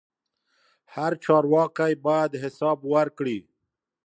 [0.93, 3.37] هر چارواکی باید حساب ورکړي